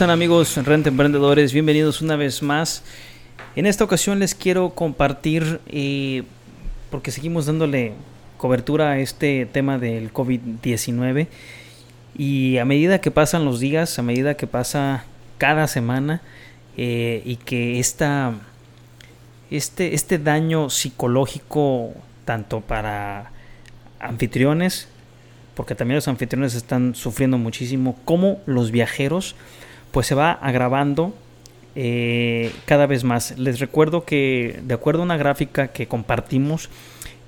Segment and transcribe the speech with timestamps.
[0.00, 2.82] Hola amigos Renta Emprendedores, bienvenidos una vez más.
[3.54, 6.24] En esta ocasión les quiero compartir, eh,
[6.90, 7.92] porque seguimos dándole
[8.36, 11.28] cobertura a este tema del COVID-19
[12.18, 15.04] y a medida que pasan los días, a medida que pasa
[15.38, 16.22] cada semana
[16.76, 18.34] eh, y que esta,
[19.52, 21.92] este, este daño psicológico
[22.24, 23.30] tanto para
[24.00, 24.88] anfitriones,
[25.54, 29.36] porque también los anfitriones están sufriendo muchísimo, como los viajeros,
[29.94, 31.14] pues se va agravando
[31.76, 33.38] eh, cada vez más.
[33.38, 36.68] Les recuerdo que de acuerdo a una gráfica que compartimos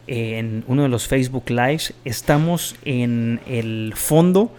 [0.09, 4.53] eh, en uno de los Facebook Lives, estamos en el fondo,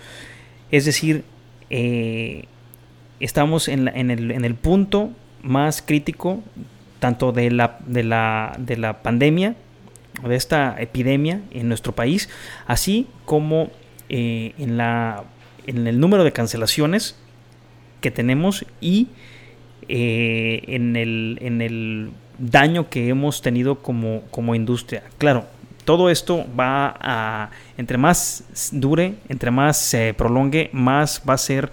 [0.71, 1.25] es decir,
[1.69, 2.45] eh,
[3.19, 5.09] estamos en, en el, en el punto
[5.43, 6.41] más crítico
[6.99, 9.55] tanto de la, de la, de la pandemia,
[10.25, 12.29] de esta epidemia en nuestro país,
[12.67, 13.69] así como
[14.07, 15.25] en, la,
[15.65, 17.17] en el número de cancelaciones
[18.01, 19.07] que tenemos y
[19.89, 25.03] eh, en, el, en el daño que hemos tenido como, como industria.
[25.17, 25.45] Claro,
[25.85, 31.71] todo esto va a, entre más dure, entre más se prolongue, más va a ser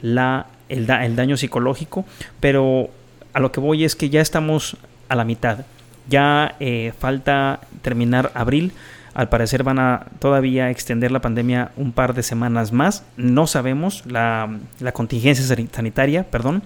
[0.00, 2.04] la, el, da- el daño psicológico,
[2.40, 2.90] pero
[3.32, 4.76] a lo que voy es que ya estamos
[5.08, 5.64] a la mitad.
[6.08, 8.70] Ya eh, falta terminar abril.
[9.16, 13.02] Al parecer van a todavía extender la pandemia un par de semanas más.
[13.16, 14.58] No sabemos la,
[14.92, 16.62] contingencia sani- sanitaria, perdón.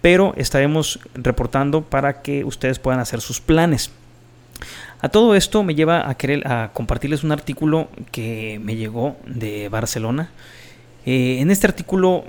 [0.00, 3.90] Pero estaremos reportando para que ustedes puedan hacer sus planes.
[5.00, 9.68] A todo esto me lleva a querer a compartirles un artículo que me llegó de
[9.68, 10.30] Barcelona.
[11.04, 12.24] Eh, en este artículo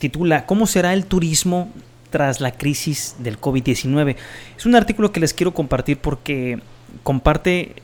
[0.00, 1.70] titula ¿Cómo será el turismo
[2.10, 4.16] tras la crisis del COVID-19?
[4.56, 6.58] Es un artículo que les quiero compartir porque
[7.04, 7.76] comparte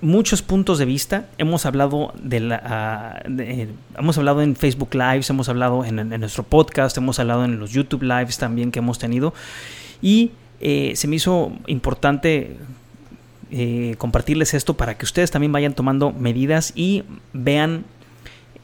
[0.00, 1.26] muchos puntos de vista.
[1.38, 3.68] Hemos hablado de ah, de-
[3.98, 8.02] hemos hablado en Facebook Lives, hemos hablado en, nuestro podcast, hemos hablado en los YouTube
[8.02, 9.34] Lives también que hemos tenido.
[10.02, 12.56] Y eh, se me hizo importante
[13.50, 17.84] eh, compartirles esto para que ustedes también vayan tomando medidas y vean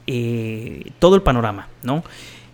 [0.07, 2.03] eh, todo el panorama, ¿no?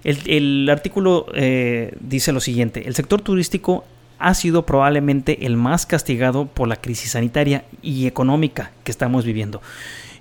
[0.04, 3.86] El, artículo eh, dice lo siguiente: el sector turístico
[4.24, 9.62] ha sido probablemente el más castigado por la crisis sanitaria y económica que estamos viviendo.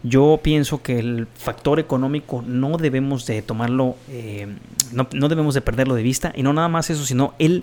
[0.03, 4.49] Yo pienso que el factor económico no debemos de tomarlo, eh,
[4.91, 7.63] no, no debemos de perderlo de vista y no nada más eso, sino el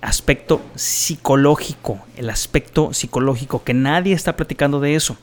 [0.00, 5.16] aspecto psicológico, el aspecto psicológico, que nadie está platicando de eso.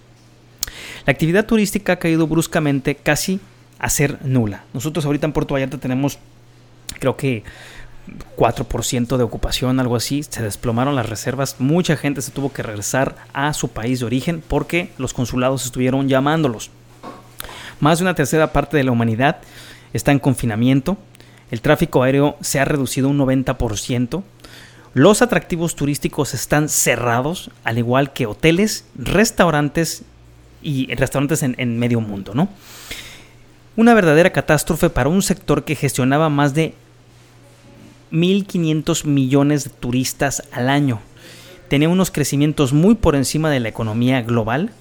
[1.05, 3.39] La actividad turística ha caído bruscamente casi
[3.79, 4.65] a ser nula.
[4.73, 6.19] Nosotros ahorita en Puerto Vallarta tenemos,
[6.99, 7.43] creo que
[8.35, 10.23] 4% de ocupación, algo así.
[10.23, 11.55] Se desplomaron las reservas.
[11.59, 16.07] Mucha gente se tuvo que regresar a su país de origen porque los consulados estuvieron
[16.07, 16.69] llamándolos.
[17.79, 19.37] Más de una tercera parte de la humanidad
[19.93, 20.97] está en confinamiento.
[21.51, 24.23] El tráfico aéreo se ha reducido un 90%.
[24.93, 30.03] Los atractivos turísticos están cerrados, al igual que hoteles, restaurantes
[30.61, 32.47] y restaurantes en, en medio mundo, ¿no?
[33.75, 36.75] Una verdadera catástrofe para un sector que gestionaba más de
[38.15, 41.01] 1.500 millones de turistas al año.
[41.67, 44.71] Tenía unos crecimientos muy por encima de la economía global,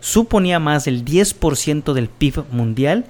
[0.00, 3.06] suponía más del 10% del PIB mundial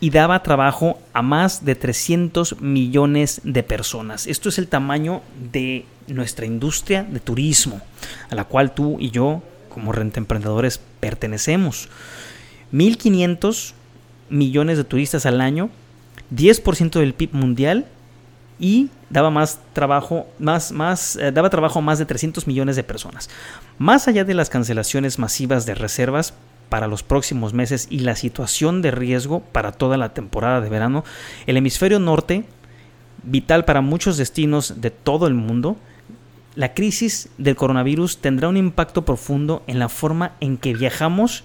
[0.00, 4.26] y daba trabajo a más de 300 millones de personas.
[4.26, 5.22] Esto es el tamaño
[5.52, 7.80] de nuestra industria de turismo,
[8.30, 11.88] a la cual tú y yo, como renta emprendedores, pertenecemos.
[12.72, 13.72] 1.500
[14.30, 15.70] millones de turistas al año,
[16.34, 17.86] 10% del PIB mundial
[18.58, 22.84] y daba más trabajo, más, más, eh, daba trabajo a más de 300 millones de
[22.84, 23.30] personas.
[23.78, 26.34] Más allá de las cancelaciones masivas de reservas
[26.68, 31.04] para los próximos meses y la situación de riesgo para toda la temporada de verano,
[31.46, 32.44] el hemisferio norte,
[33.22, 35.76] vital para muchos destinos de todo el mundo,
[36.54, 41.44] la crisis del coronavirus tendrá un impacto profundo en la forma en que viajamos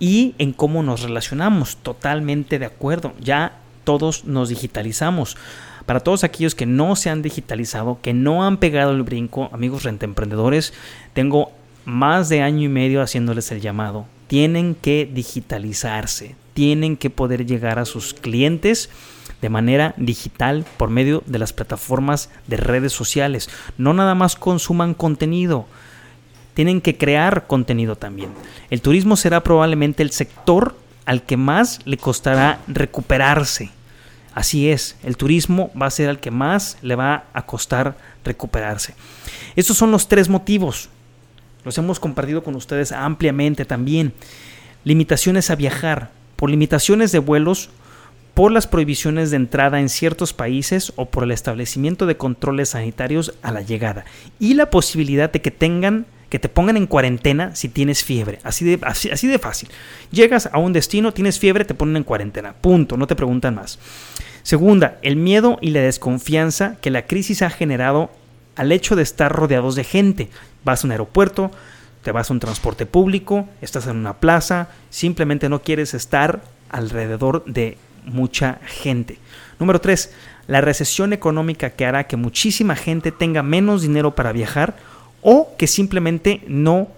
[0.00, 1.76] y en cómo nos relacionamos.
[1.76, 3.12] Totalmente de acuerdo.
[3.20, 5.36] Ya todos nos digitalizamos.
[5.86, 9.82] Para todos aquellos que no se han digitalizado, que no han pegado el brinco, amigos
[9.82, 10.72] rentemprendedores,
[11.12, 11.52] tengo
[11.84, 14.06] más de año y medio haciéndoles el llamado.
[14.26, 18.90] Tienen que digitalizarse, tienen que poder llegar a sus clientes
[19.40, 23.48] de manera digital por medio de las plataformas de redes sociales.
[23.78, 25.66] No nada más consuman contenido,
[26.54, 28.30] tienen que crear contenido también.
[28.70, 30.76] El turismo será probablemente el sector
[31.06, 33.70] al que más le costará recuperarse.
[34.34, 38.94] Así es, el turismo va a ser al que más le va a costar recuperarse.
[39.56, 40.88] Estos son los tres motivos.
[41.64, 44.12] Los hemos compartido con ustedes ampliamente también.
[44.84, 46.10] Limitaciones a viajar.
[46.36, 47.70] Por limitaciones de vuelos,
[48.34, 53.34] por las prohibiciones de entrada en ciertos países o por el establecimiento de controles sanitarios
[53.42, 54.04] a la llegada.
[54.38, 58.38] Y la posibilidad de que tengan que te pongan en cuarentena si tienes fiebre.
[58.44, 59.68] Así de, así, de fácil.
[60.12, 62.54] Llegas a un destino, tienes fiebre, te ponen en cuarentena.
[62.54, 63.78] Punto, no te preguntan más.
[64.42, 68.10] Segunda, el miedo y la desconfianza que la crisis ha generado
[68.54, 70.30] al hecho de estar rodeados de gente.
[70.64, 71.50] Vas a un aeropuerto,
[72.02, 77.44] te vas a un transporte público, estás en una plaza, simplemente no quieres estar alrededor
[77.44, 79.18] de mucha gente.
[79.58, 80.12] Número tres,
[80.46, 84.76] la recesión económica que hará que muchísima gente tenga menos dinero para viajar
[85.22, 86.88] o que simplemente no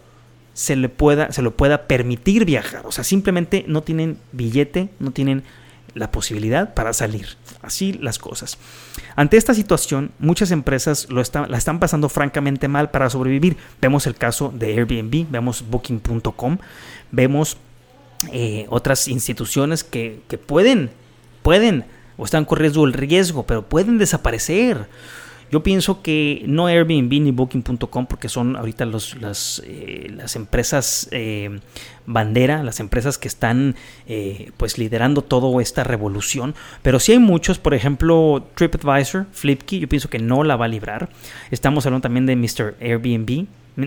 [0.54, 2.86] se le pueda, se lo pueda permitir viajar.
[2.86, 5.44] O sea, simplemente no tienen billete, no tienen
[5.94, 7.36] la posibilidad para salir.
[7.62, 8.58] Así las cosas.
[9.14, 13.56] Ante esta situación, muchas empresas lo están, la están pasando francamente mal para sobrevivir.
[13.80, 16.58] Vemos el caso de Airbnb, vemos Booking.com,
[17.10, 17.56] vemos
[18.32, 20.90] eh, otras instituciones que, que pueden,
[21.42, 21.84] pueden
[22.16, 24.86] o están corriendo el riesgo, pero pueden desaparecer.
[25.52, 31.60] Yo pienso que no Airbnb ni Booking.com, porque son ahorita las, eh, las empresas eh,
[32.06, 33.76] bandera, las empresas que están
[34.06, 36.54] eh, pues liderando toda esta revolución.
[36.80, 40.68] Pero sí hay muchos, por ejemplo, TripAdvisor, Flipkey, yo pienso que no la va a
[40.68, 41.10] librar.
[41.50, 42.76] Estamos hablando también de Mr.
[42.80, 43.44] Airbnb,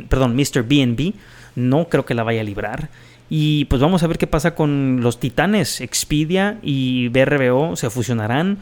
[0.07, 0.62] perdón, Mr.
[0.62, 1.15] BNB,
[1.56, 2.89] no creo que la vaya a librar.
[3.27, 5.81] Y pues vamos a ver qué pasa con los titanes.
[5.81, 8.59] Expedia y BRBO se fusionarán.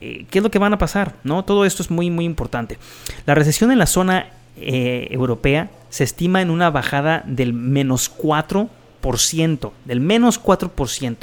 [0.00, 1.44] Eh, qué es lo que van a pasar, ¿no?
[1.44, 2.78] Todo esto es muy, muy importante.
[3.26, 9.72] La recesión en la zona eh, europea se estima en una bajada del menos 4%,
[9.84, 11.16] del menos 4%.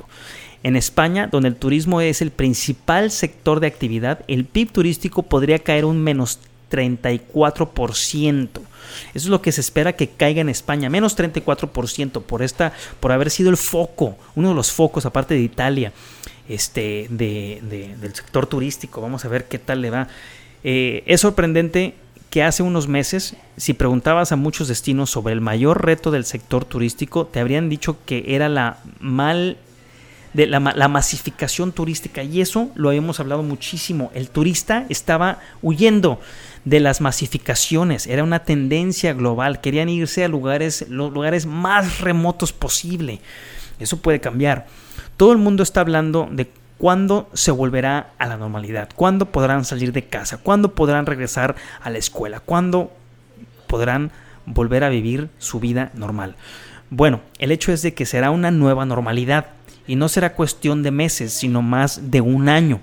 [0.64, 5.60] En España, donde el turismo es el principal sector de actividad, el PIB turístico podría
[5.60, 6.40] caer un menos
[6.72, 8.50] 34%.
[8.50, 8.64] Eso
[9.14, 13.30] es lo que se espera que caiga en España, menos 34% por esta por haber
[13.30, 15.94] sido el foco, uno de los focos aparte de Italia
[16.50, 17.62] este, de,
[18.00, 19.02] del sector turístico.
[19.02, 20.08] Vamos a ver qué tal le va.
[20.64, 21.96] Eh, es sorprendente
[22.30, 26.66] que hace unos meses, si preguntabas a muchos destinos sobre el mayor reto del sector
[26.66, 29.58] turístico, te habrían dicho que era la mal
[30.34, 34.12] de la, la, masificación turística y eso lo habíamos hablado muchísimo.
[34.14, 36.20] El turista estaba huyendo
[36.66, 42.52] de las masificaciones, era una tendencia global, querían irse a lugares, los lugares más remotos
[42.52, 43.22] posible.
[43.80, 44.68] Eso puede cambiar.
[45.18, 49.94] Todo el mundo está hablando de cuándo se volverá a la normalidad, cuándo podrán salir
[49.94, 52.92] de casa, cuándo podrán regresar a la escuela, cuándo
[53.68, 54.12] podrán
[54.46, 56.36] volver a vivir su vida normal.
[56.90, 59.48] Bueno, el hecho es de que será una nueva normalidad
[59.88, 62.82] y no será cuestión de meses, sino más de un año.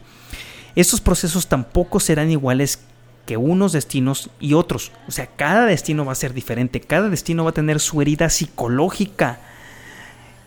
[0.75, 2.81] Estos procesos tampoco serán iguales
[3.26, 4.90] que unos destinos y otros.
[5.06, 8.31] O sea, cada destino va a ser diferente, cada destino va a tener su herida
[8.31, 9.38] psicológica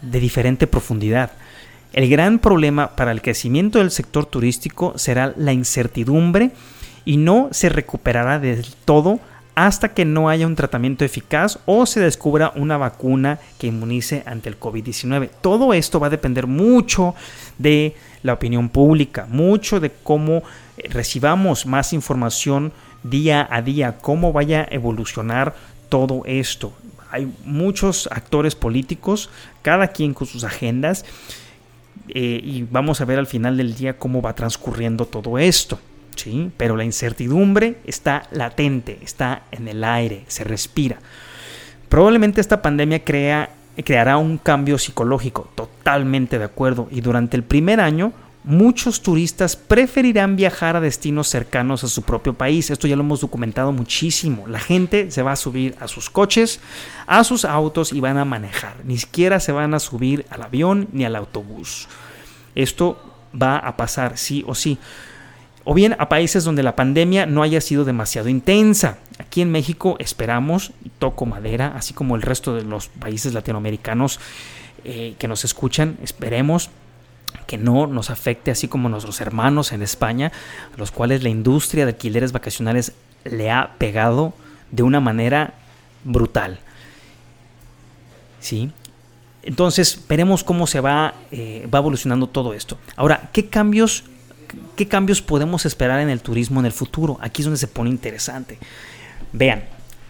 [0.01, 1.31] de diferente profundidad.
[1.95, 6.51] El gran problema para el crecimiento del sector turístico será la incertidumbre
[7.05, 9.21] y no se recuperará del todo
[9.55, 14.49] hasta que no haya un tratamiento eficaz o se descubra una vacuna que inmunice ante
[14.49, 15.29] el COVID-19.
[15.39, 17.15] Todo esto va a depender mucho
[17.59, 20.43] de la opinión pública, mucho de cómo
[20.89, 22.73] recibamos más información
[23.03, 25.55] día a día, cómo vaya a evolucionar
[25.87, 26.73] todo esto.
[27.09, 29.29] Hay muchos actores políticos,
[29.61, 31.05] cada quien con sus agendas
[32.09, 35.79] eh, y vamos a ver al final del día cómo va transcurriendo todo esto.
[36.15, 36.51] ¿sí?
[36.57, 40.97] Pero la incertidumbre está latente, está en el aire, se respira.
[41.89, 43.49] Probablemente esta pandemia crea,
[43.83, 48.13] creará un cambio psicológico, totalmente de acuerdo, y durante el primer año
[48.45, 52.69] muchos turistas preferirán viajar a destinos cercanos a su propio país.
[52.69, 54.47] Esto ya lo hemos documentado muchísimo.
[54.47, 56.59] La gente se va a subir a sus coches,
[57.07, 58.77] a sus autos y van a manejar.
[58.85, 61.87] Ni siquiera se van a subir al avión ni al autobús.
[62.53, 63.01] Esto
[63.39, 64.77] va a pasar sí o sí.
[65.63, 68.99] O bien a países donde la pandemia no haya sido demasiado intensa.
[69.17, 74.19] Aquí en México esperamos, y toco madera, así como el resto de los países latinoamericanos
[74.83, 76.69] eh, que nos escuchan, esperemos
[77.45, 80.31] que no nos afecte así como nuestros hermanos en España,
[80.73, 84.33] a los cuales la industria de alquileres vacacionales le ha pegado
[84.71, 85.53] de una manera
[86.03, 86.59] brutal.
[88.39, 88.71] ¿Sí?
[89.43, 92.77] Entonces, veremos cómo se va, eh, va evolucionando todo esto.
[92.95, 94.03] Ahora, ¿qué cambios
[94.75, 97.17] ¿qué cambios podemos esperar en el turismo en el futuro?
[97.21, 98.57] Aquí es donde se pone interesante.
[99.31, 99.63] Vean,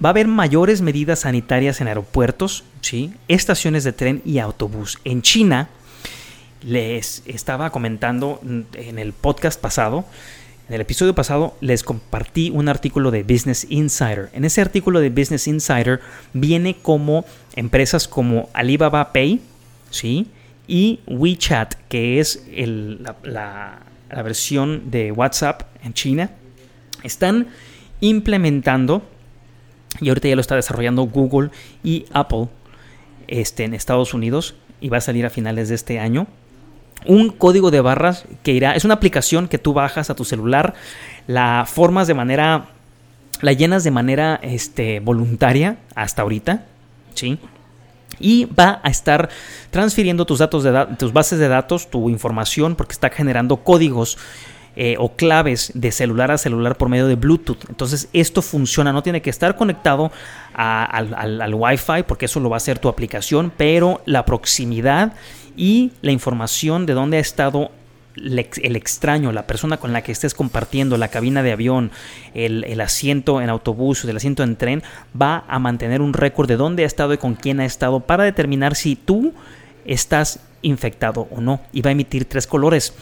[0.03, 3.13] va a haber mayores medidas sanitarias en aeropuertos, ¿sí?
[3.27, 4.99] estaciones de tren y autobús.
[5.03, 5.69] En China,
[6.65, 10.03] les estaba comentando en el podcast pasado,
[10.67, 14.29] en el episodio pasado les compartí un artículo de Business Insider.
[14.33, 15.99] En ese artículo de Business Insider
[16.33, 17.23] viene como
[17.55, 19.41] empresas como Alibaba Pay,
[19.91, 20.27] ¿sí?
[20.67, 23.79] Y WeChat, que es la,
[24.09, 26.31] la versión de WhatsApp en China,
[27.03, 27.47] están
[28.01, 29.03] implementando,
[30.01, 31.51] y ahorita ya lo está desarrollando Google
[31.83, 32.47] y Apple
[33.27, 36.25] este, en Estados Unidos, y va a salir a finales de este año,
[37.07, 40.73] un código de barras que irá, es una aplicación que tú bajas a tu celular,
[41.27, 42.67] la formas de manera,
[43.41, 46.65] la llenas de manera este, voluntaria hasta ahorita,
[47.13, 47.39] ¿sí?
[48.19, 49.29] Y va a estar
[49.71, 54.17] transfiriendo tus datos de tus bases de datos, tu información, porque está generando códigos
[54.77, 57.69] eh, o claves de celular a celular por medio de Bluetooth.
[57.69, 60.11] Entonces esto funciona, no tiene que estar conectado
[60.53, 65.13] al, al, al Wi-Fi porque eso lo va a hacer tu aplicación, pero la proximidad
[65.55, 67.71] y la información de dónde ha estado
[68.15, 71.91] el extraño, la persona con la que estés compartiendo la cabina de avión,
[72.33, 74.83] el, asiento en autobús, el asiento en tren,
[75.19, 78.23] va a mantener un récord de dónde ha estado y con quién ha estado para
[78.23, 79.33] determinar si tú
[79.85, 81.61] estás infectado o no.
[81.73, 82.93] Y va a emitir tres colores,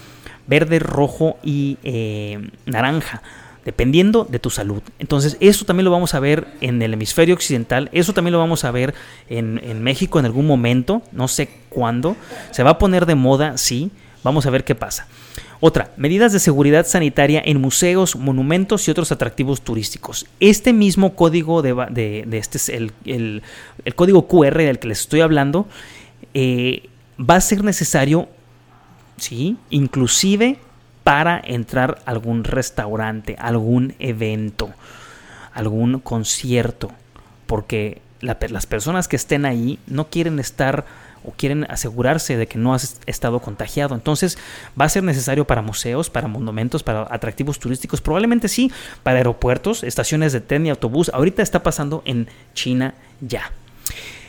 [0.48, 3.22] verde, rojo y eh, naranja
[3.66, 4.82] dependiendo de tu salud.
[5.00, 8.64] Entonces, eso también lo vamos a ver en el hemisferio occidental, eso también lo vamos
[8.64, 8.94] a ver
[9.30, 12.16] en, México en algún momento, no sé cuándo.
[12.52, 13.92] Se va a poner de moda, sí,
[14.24, 15.08] vamos a ver qué pasa.
[15.60, 20.26] Otra, medidas de seguridad sanitaria en museos, monumentos y otros atractivos turísticos.
[20.42, 23.42] Este mismo código de, este es el, el,
[23.96, 25.68] código QR del que les estoy hablando,
[26.34, 28.28] eh, va a ser necesario,
[29.18, 30.60] sí, inclusive
[31.04, 34.72] para entrar a algún restaurante, algún evento,
[35.54, 36.92] algún concierto,
[37.46, 40.86] porque las personas que estén ahí no quieren estar
[41.26, 43.96] o quieren asegurarse de que no has estado contagiado.
[43.96, 44.38] Entonces
[44.80, 48.72] va a ser necesario para museos, para monumentos, para atractivos turísticos, probablemente sí,
[49.04, 51.12] para aeropuertos, estaciones de tren y autobús.
[51.14, 53.52] Ahorita está pasando en China ya.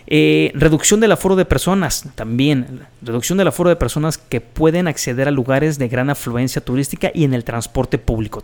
[0.06, 2.80] Eh, reducción del aforo de personas, también.
[3.00, 7.24] Reducción del aforo de personas que pueden acceder a lugares de gran afluencia turística y
[7.24, 8.42] en el transporte público.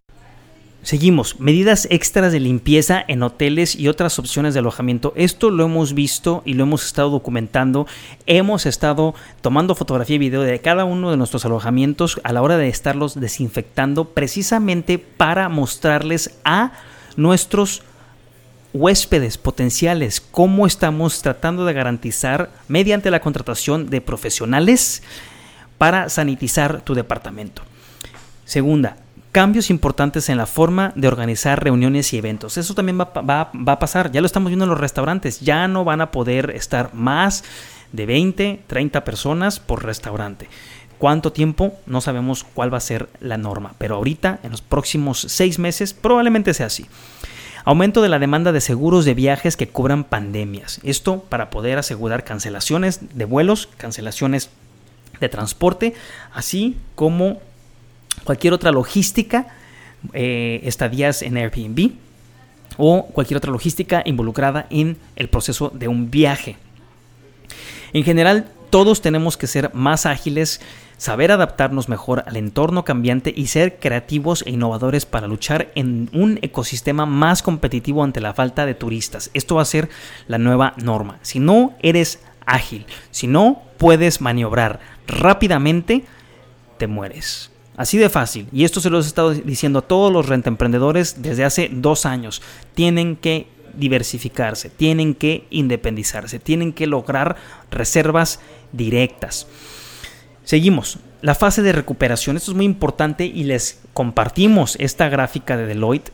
[0.83, 5.12] Seguimos, medidas extras de limpieza en hoteles y otras opciones de alojamiento.
[5.14, 7.87] Esto lo hemos visto y lo hemos estado documentando.
[8.25, 12.57] Hemos estado tomando fotografía y video de cada uno de nuestros alojamientos a la hora
[12.57, 16.73] de estarlos desinfectando precisamente para mostrarles a
[17.17, 17.83] nuestros
[18.73, 25.03] huéspedes potenciales, cómo estamos tratando de garantizar mediante la contratación de profesionales
[25.79, 27.62] para sanitizar tu departamento.
[28.45, 28.97] Segunda,
[29.33, 32.57] cambios importantes en la forma de organizar reuniones y eventos.
[32.57, 36.00] Eso también va, a pasar, ya lo estamos viendo en los restaurantes, ya no van
[36.00, 37.45] a poder estar más
[37.93, 40.49] de 20, 30 personas por restaurante.
[40.99, 41.75] ¿Cuánto tiempo?
[41.87, 45.95] No sabemos cuál va a ser la norma, pero ahorita, en los próximos seis meses,
[45.95, 46.87] probablemente sea así.
[47.64, 50.81] Aumento de la demanda de seguros de viajes que cubran pandemias.
[50.83, 54.50] Esto para poder asegurar cancelaciones de vuelos, cancelaciones
[55.21, 55.95] de transporte,
[56.33, 57.40] así como
[58.25, 59.49] cualquier otra logística,
[60.14, 61.93] eh, estadías en Airbnb
[62.79, 66.57] o cualquier otra logística involucrada en el proceso de un viaje.
[67.93, 70.61] En general, todos tenemos que ser más ágiles,
[70.97, 76.39] saber adaptarnos mejor al entorno cambiante y ser creativos e innovadores para luchar en un
[76.43, 79.31] ecosistema más competitivo ante la falta de turistas.
[79.35, 79.89] Esto va a ser
[80.29, 81.19] la nueva norma.
[81.23, 86.05] Si no eres ágil, si no puedes maniobrar rápidamente,
[86.79, 87.50] te mueres.
[87.77, 88.47] Así de fácil.
[88.53, 92.43] Y esto se lo he estado diciendo a todos los rentemprendedores desde hace dos años.
[92.75, 97.37] Tienen que diversificarse, tienen que independizarse, tienen que lograr
[97.71, 98.41] reservas
[98.73, 99.47] directas.
[100.45, 100.99] Seguimos.
[101.23, 106.12] La fase de recuperación, esto es muy importante y les compartimos esta gráfica de Deloitte,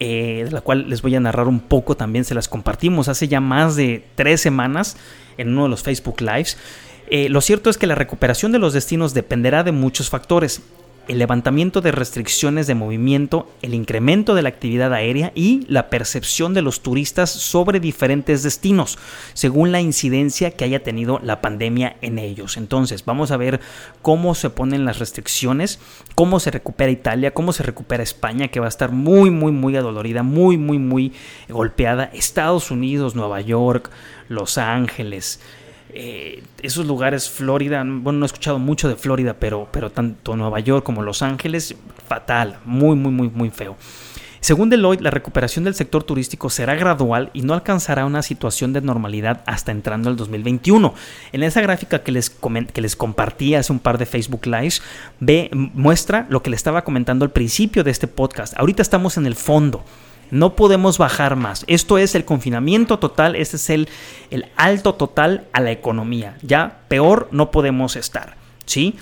[0.00, 3.28] eh, de la cual les voy a narrar un poco también, se las compartimos hace
[3.28, 4.96] ya más de tres semanas
[5.36, 6.56] en uno de los Facebook Lives.
[7.08, 10.62] Eh, lo cierto es que la recuperación de los destinos dependerá de muchos factores
[11.08, 16.54] el levantamiento de restricciones de movimiento, el incremento de la actividad aérea y la percepción
[16.54, 18.98] de los turistas sobre diferentes destinos,
[19.34, 22.56] según la incidencia que haya tenido la pandemia en ellos.
[22.56, 23.60] Entonces, vamos a ver
[24.02, 25.78] cómo se ponen las restricciones,
[26.14, 29.76] cómo se recupera Italia, cómo se recupera España, que va a estar muy, muy, muy
[29.76, 31.12] adolorida, muy, muy, muy
[31.48, 32.10] golpeada.
[32.12, 33.90] Estados Unidos, Nueva York,
[34.28, 35.40] Los Ángeles.
[35.98, 40.60] Eh, esos lugares, Florida, bueno, no he escuchado mucho de Florida, pero, pero tanto Nueva
[40.60, 41.74] York como Los Ángeles,
[42.06, 43.76] fatal, muy, muy, muy, muy feo.
[44.40, 48.82] Según Deloitte, la recuperación del sector turístico será gradual y no alcanzará una situación de
[48.82, 50.94] normalidad hasta entrando el 2021.
[51.32, 54.82] En esa gráfica que les, que les compartí hace un par de Facebook Lives,
[55.18, 58.52] ve, muestra lo que le estaba comentando al principio de este podcast.
[58.58, 59.82] Ahorita estamos en el fondo.
[60.30, 61.64] No podemos bajar más.
[61.66, 63.88] Esto es el confinamiento total, este es el,
[64.30, 66.36] el alto total a la economía.
[66.42, 68.36] Ya peor no podemos estar.
[68.64, 68.96] ¿Sí?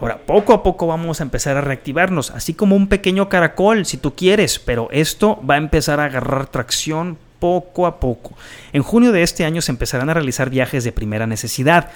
[0.00, 3.98] Ahora, poco a poco vamos a empezar a reactivarnos, así como un pequeño caracol, si
[3.98, 8.34] tú quieres, pero esto va a empezar a agarrar tracción poco a poco.
[8.72, 11.90] En junio de este año se empezarán a realizar viajes de primera necesidad.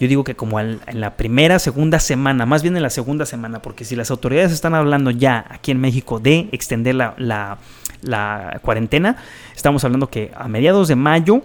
[0.00, 3.60] Yo digo que como en la primera, segunda semana, más bien en la segunda semana,
[3.60, 7.14] porque si las autoridades están hablando ya aquí en México de extender la,
[8.00, 9.18] la cuarentena,
[9.54, 11.42] estamos hablando que a mediados de mayo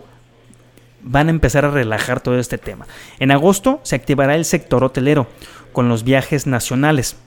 [1.01, 2.87] van a empezar a relajar todo este tema.
[3.19, 5.27] En agosto se activará el sector hotelero
[5.73, 7.17] con los viajes nacionales.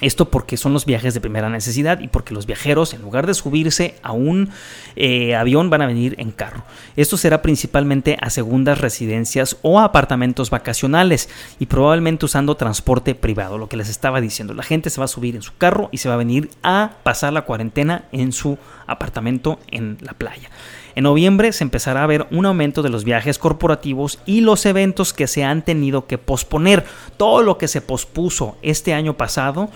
[0.00, 3.34] Esto porque son los viajes de primera necesidad y porque los viajeros, en lugar de
[3.34, 4.50] subirse a un
[4.96, 6.64] eh, avión, van a venir en carro.
[6.96, 11.28] Esto será principalmente a segundas residencias o apartamentos vacacionales
[11.58, 14.54] y probablemente usando transporte privado, lo que les estaba diciendo.
[14.54, 16.92] La gente se va a subir en su carro y se va a venir a
[17.02, 20.50] pasar la cuarentena en su apartamento en la playa.
[20.94, 25.12] En noviembre se empezará a ver un aumento de los viajes corporativos y los eventos
[25.12, 26.84] que se han tenido que posponer.
[27.16, 29.70] Todo lo que se pospuso este año pasado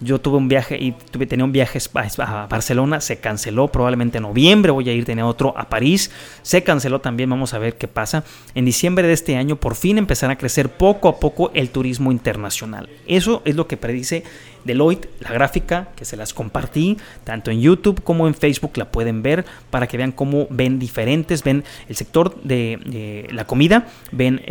[0.00, 1.78] yo tuve un viaje y tuve, tenía un viaje
[2.18, 6.10] a Barcelona, se canceló probablemente en noviembre, voy a ir, tenía otro a París,
[6.42, 8.24] se canceló también, vamos a ver qué pasa.
[8.54, 12.12] En diciembre de este año por fin empezará a crecer poco a poco el turismo
[12.12, 12.88] internacional.
[13.06, 14.24] Eso es lo que predice
[14.64, 19.22] Deloitte, la gráfica que se las compartí, tanto en YouTube como en Facebook la pueden
[19.22, 24.42] ver para que vean cómo ven diferentes, ven el sector de, la comida, ven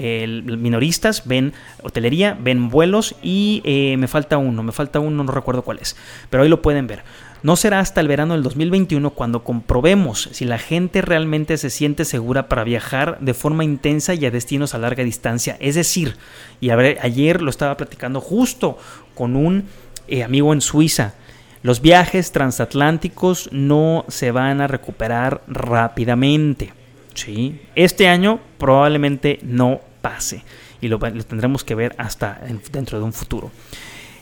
[0.45, 5.63] minoristas, ven hotelería, ven vuelos y eh, me falta uno, me falta uno, no recuerdo
[5.63, 5.95] cuál es,
[6.29, 7.03] pero ahí lo pueden ver.
[7.43, 12.05] No será hasta el verano del 2021 cuando comprobemos si la gente realmente se siente
[12.05, 15.57] segura para viajar de forma intensa y a destinos a larga distancia.
[15.59, 16.15] Es decir,
[16.61, 18.77] y ayer lo estaba platicando justo
[19.13, 19.65] con un
[20.07, 21.13] eh, amigo en Suiza,
[21.61, 26.73] los viajes transatlánticos no se van a recuperar rápidamente.
[27.13, 27.61] ¿sí?
[27.75, 30.43] Este año probablemente no pase
[30.81, 33.51] y lo, tendremos que ver hasta dentro de un futuro.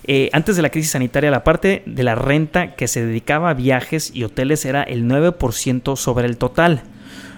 [0.03, 3.53] Eh, antes de la crisis sanitaria, la parte de la renta que se dedicaba a
[3.53, 6.83] viajes y hoteles era el 9% sobre el total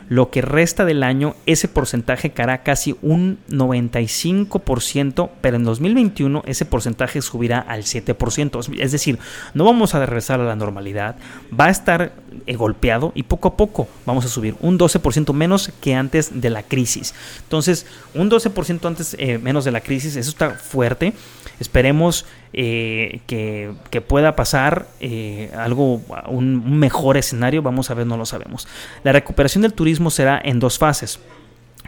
[0.10, 6.66] lo que resta del año ese porcentaje caerá casi un 95%, pero en 2021 ese
[6.66, 8.80] porcentaje subirá al 7%.
[8.80, 9.20] Es decir,
[9.54, 11.16] no vamos a regresar a la normalidad,
[11.58, 12.13] va a estar
[12.46, 16.50] eh, golpeado y poco a poco vamos a subir un 12% menos que antes de
[16.50, 17.13] la crisis.
[17.44, 21.13] Entonces, un 12% antes eh, menos de la crisis, eso está fuerte.
[21.60, 28.26] Esperemos eh, que, pueda pasar eh, algo, un, mejor escenario, vamos a ver, no lo
[28.26, 28.68] sabemos.
[29.04, 31.20] La recuperación del turismo será en dos fases.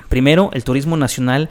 [0.10, 1.50] Primero, el turismo nacional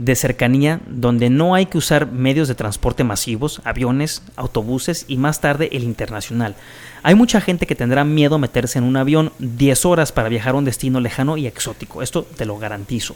[0.00, 5.42] de cercanía donde no hay que usar medios de transporte masivos, aviones, autobuses y más
[5.42, 6.56] tarde el internacional.
[7.02, 10.54] Hay mucha gente que tendrá miedo a meterse en un avión 10 horas para viajar
[10.54, 13.14] a un destino lejano y exótico, esto te lo garantizo.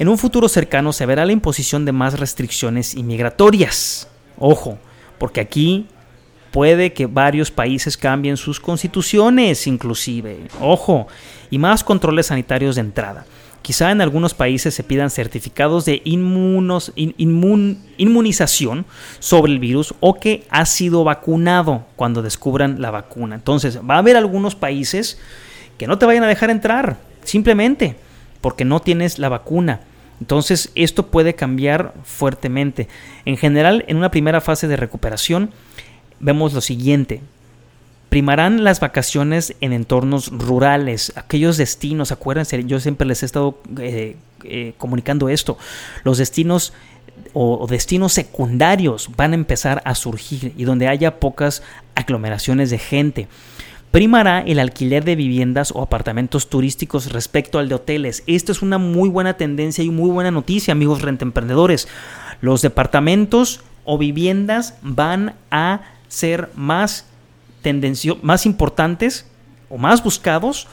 [0.00, 4.08] En un futuro cercano se verá la imposición de más restricciones inmigratorias.
[4.38, 4.78] Ojo,
[5.18, 5.88] porque aquí
[6.52, 10.38] puede que varios países cambien sus constituciones inclusive.
[10.58, 11.06] Ojo,
[11.50, 13.26] y más controles sanitarios de entrada.
[13.60, 18.86] Quizá en algunos países se pidan certificados de inmunos, inmunización
[19.18, 23.34] sobre el virus o que ha sido vacunado cuando descubran la vacuna.
[23.34, 25.18] Entonces, va a haber algunos países
[25.76, 27.96] que no te vayan a dejar entrar, simplemente
[28.40, 29.80] porque no tienes la vacuna.
[30.20, 32.88] Entonces esto puede cambiar fuertemente.
[33.24, 35.50] En general, en una primera fase de recuperación,
[36.20, 37.22] vemos lo siguiente.
[38.10, 44.16] Primarán las vacaciones en entornos rurales, aquellos destinos, acuérdense, yo siempre les he estado eh,
[44.44, 45.56] eh, comunicando esto,
[46.02, 46.72] los destinos
[47.32, 51.62] o, destinos secundarios van a empezar a surgir y donde haya pocas
[51.94, 53.28] aglomeraciones de gente
[53.90, 58.22] primará el alquiler de viviendas o apartamentos turísticos respecto al de hoteles.
[58.26, 61.88] Esto es una muy buena tendencia y muy buena noticia, amigos rentemprendedores.
[62.40, 67.06] Los departamentos o viviendas van a ser más
[67.62, 69.26] tendencio más importantes
[69.68, 70.66] o más buscados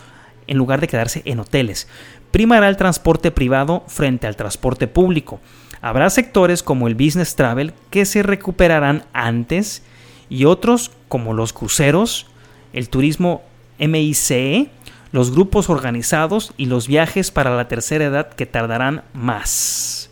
[0.47, 1.87] en lugar de quedarse en hoteles.
[2.31, 5.39] Primará el transporte privado frente al transporte público.
[5.81, 9.83] Habrá sectores como el business travel que se recuperarán antes
[10.29, 12.27] y otros como los cruceros,
[12.73, 13.43] el turismo
[13.79, 14.69] MICE,
[15.11, 20.09] los grupos organizados y los viajes para la tercera edad que tardarán más.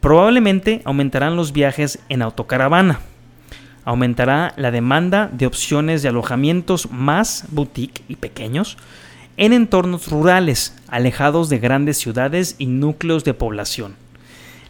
[0.00, 3.00] Probablemente aumentarán los viajes en autocaravana.
[3.84, 8.76] Aumentará la demanda de opciones de alojamientos más boutique y pequeños
[9.36, 13.94] en entornos rurales, alejados de grandes ciudades y núcleos de población.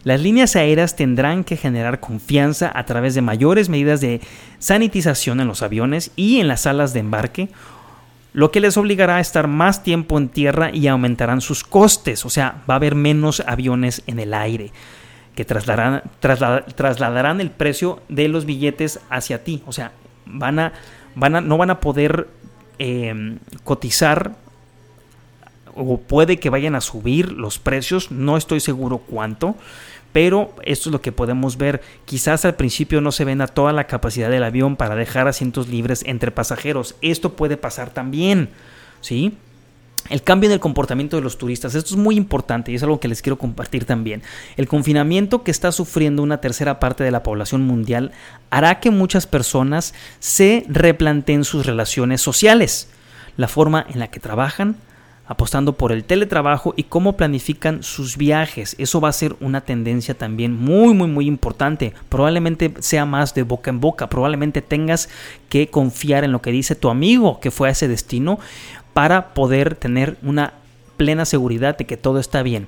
[0.04, 4.20] Las líneas aéreas tendrán que generar confianza a través de mayores medidas de
[4.58, 7.48] sanitización en los aviones y en las salas de embarque,
[8.32, 12.30] lo que les obligará a estar más tiempo en tierra y aumentarán sus costes, o
[12.30, 14.70] sea, va a haber menos aviones en el aire
[15.34, 19.92] que trasladarán, trasladarán el precio de los billetes hacia ti, o sea,
[20.26, 20.72] van a,
[21.14, 22.28] no van a poder
[22.78, 24.34] eh, cotizar
[25.78, 29.56] o puede que vayan a subir los precios, no estoy seguro cuánto,
[30.12, 31.82] pero esto es lo que podemos ver.
[32.04, 36.02] Quizás al principio no se venda toda la capacidad del avión para dejar asientos libres
[36.06, 36.96] entre pasajeros.
[37.02, 38.48] Esto puede pasar también,
[39.00, 39.36] ¿sí?
[40.08, 42.98] El cambio en el comportamiento de los turistas, esto es muy importante y es algo
[42.98, 44.22] que les quiero compartir también.
[44.56, 48.12] El confinamiento que está sufriendo una tercera parte de la población mundial
[48.48, 52.88] hará que muchas personas se replanteen sus relaciones sociales,
[53.36, 54.76] la forma en la que trabajan,
[55.28, 58.74] apostando por el teletrabajo y cómo planifican sus viajes.
[58.78, 61.92] Eso va a ser una tendencia también muy, muy, muy importante.
[62.08, 64.08] Probablemente sea más de boca en boca.
[64.08, 65.10] Probablemente tengas
[65.50, 68.38] que confiar en lo que dice tu amigo que fue a ese destino
[68.94, 70.54] para poder tener una
[70.96, 72.66] plena seguridad de que todo está bien.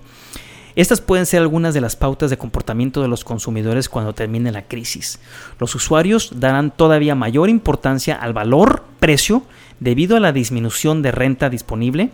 [0.77, 4.69] Estas pueden ser algunas de las pautas de comportamiento de los consumidores cuando termine la
[4.69, 5.19] crisis.
[5.59, 9.43] Los usuarios darán todavía mayor importancia al valor, precio,
[9.81, 12.11] debido a la disminución de renta disponible,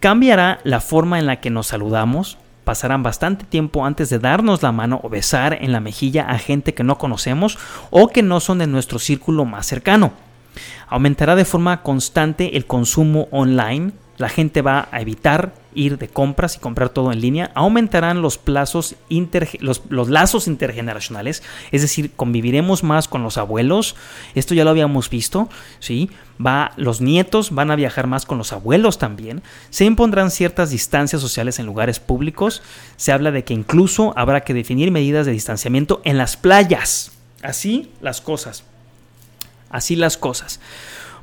[0.00, 4.72] cambiará la forma en la que nos saludamos, pasarán bastante tiempo antes de darnos la
[4.72, 7.58] mano o besar en la mejilla a gente que no conocemos
[7.90, 10.12] o que no son de nuestro círculo más cercano.
[10.88, 16.56] Aumentará de forma constante el consumo online, la gente va a evitar ir de compras
[16.56, 18.96] y comprar todo en línea, aumentarán los plazos
[19.60, 23.96] los, los, lazos intergeneracionales, es decir, conviviremos más con los abuelos,
[24.34, 25.48] esto ya lo habíamos visto,
[25.80, 26.10] ¿sí?
[26.44, 31.20] Va, los nietos van a viajar más con los abuelos también, se impondrán ciertas distancias
[31.20, 32.62] sociales en lugares públicos,
[32.96, 37.90] se habla de que incluso habrá que definir medidas de distanciamiento en las playas, así
[38.00, 38.64] las cosas,
[39.70, 40.60] así las cosas.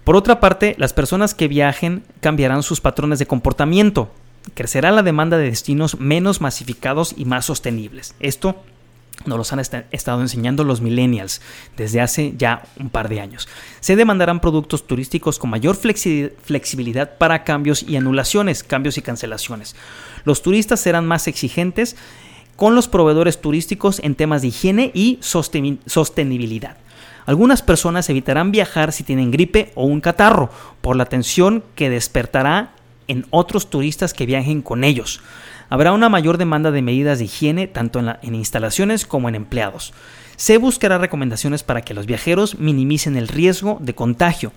[0.03, 4.11] Por otra parte, las personas que viajen cambiarán sus patrones de comportamiento.
[4.53, 8.15] Crecerá la demanda de destinos menos masificados y más sostenibles.
[8.19, 8.63] Esto
[9.25, 11.41] nos lo han estado enseñando los millennials
[11.77, 13.47] desde hace ya un par de años.
[13.79, 19.75] Se demandarán productos turísticos con mayor flexibilidad para cambios y anulaciones, cambios y cancelaciones.
[20.25, 21.95] Los turistas serán más exigentes
[22.55, 26.77] con los proveedores turísticos en temas de higiene y sostenibilidad.
[27.27, 30.49] Algunas personas evitarán viajar si tienen gripe o un catarro
[30.81, 32.73] por la tensión que despertará
[33.11, 35.21] en otros turistas que viajen con ellos.
[35.69, 39.93] Habrá una mayor demanda de medidas de higiene tanto en, instalaciones como en empleados.
[40.37, 44.53] Se buscará recomendaciones para que los viajeros minimicen el riesgo de contagio.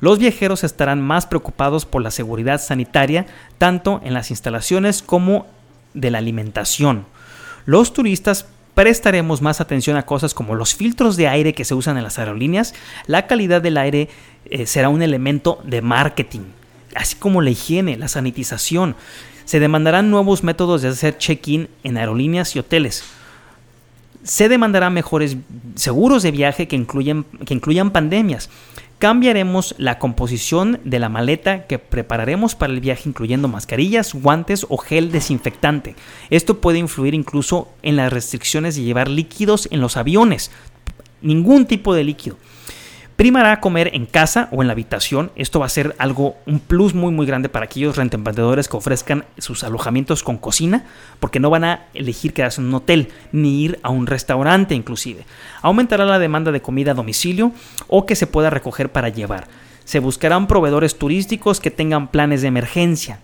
[0.00, 3.26] Los viajeros estarán más preocupados por la seguridad sanitaria
[3.58, 5.46] tanto en las instalaciones como
[5.94, 7.06] de la alimentación.
[7.66, 11.96] Los turistas prestaremos más atención a cosas como los filtros de aire que se usan
[11.98, 12.74] en las aerolíneas,
[13.06, 14.08] la calidad del aire
[14.46, 16.42] eh, será un elemento de marketing,
[16.94, 18.96] así como la higiene, la sanitización.
[19.44, 23.04] Se demandarán nuevos métodos de hacer check-in en aerolíneas y hoteles.
[24.22, 25.36] Se demandarán mejores
[25.74, 26.86] seguros de viaje que,
[27.44, 28.50] que incluyan pandemias.
[28.98, 34.76] Cambiaremos la composición de la maleta que prepararemos para el viaje incluyendo mascarillas, guantes o
[34.76, 35.96] gel desinfectante.
[36.30, 40.52] Esto puede influir incluso en las restricciones de llevar líquidos en los aviones.
[41.20, 42.36] Ningún tipo de líquido
[43.22, 45.30] primará comer en casa o en la habitación.
[45.36, 49.26] Esto va a ser algo, un plus muy muy grande para aquellos rentemprendedores que ofrezcan
[49.38, 50.86] sus alojamientos con cocina,
[51.20, 55.24] porque no van a elegir quedarse en un hotel ni ir a un restaurante inclusive.
[55.60, 57.52] Aumentará la demanda de comida a domicilio
[57.86, 59.46] o que se pueda recoger para llevar.
[59.84, 63.20] Se buscarán proveedores turísticos que tengan planes de emergencia.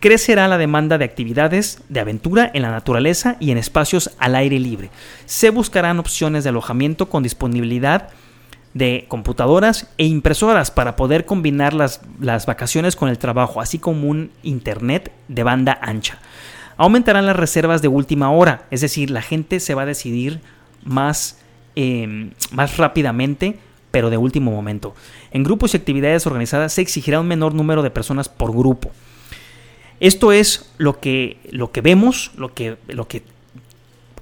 [0.00, 4.58] Crecerá la demanda de actividades de aventura en la naturaleza y en espacios al aire
[4.58, 4.88] libre.
[5.26, 8.08] Se buscarán opciones de alojamiento con disponibilidad
[8.78, 14.08] de computadoras e impresoras para poder combinar las, las, vacaciones con el trabajo, así como
[14.08, 16.18] un Internet de banda ancha.
[16.76, 20.40] Aumentarán las reservas de última hora, es decir, la gente se va a decidir
[20.84, 21.40] más,
[21.74, 23.58] em, más rápidamente,
[23.90, 24.94] pero de último momento.
[25.32, 28.92] En grupos y actividades organizadas se exigirá un menor número de personas por grupo.
[29.98, 33.24] Esto es lo que, lo que vemos, lo que, lo que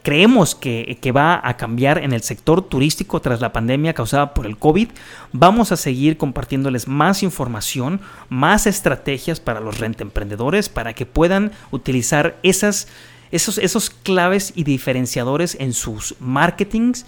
[0.07, 4.57] creemos que, va a cambiar en el sector turístico tras la pandemia causada por el
[4.57, 4.90] COVID.
[5.33, 12.38] Vamos a seguir compartiéndoles más información, más estrategias para los rentemprendedores para que puedan utilizar
[12.45, 12.87] esas,
[13.33, 17.05] esos, esos claves y diferenciadores en sus marketings,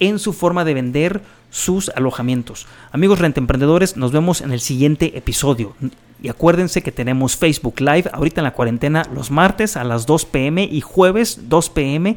[0.00, 2.66] en su forma de vender sus alojamientos.
[2.90, 5.76] Amigos rentemprendedores, nos vemos en el siguiente episodio.
[6.22, 10.24] Y acuérdense que tenemos Facebook Live ahorita en la cuarentena los martes a las 2
[10.26, 12.16] pm y jueves 2 pm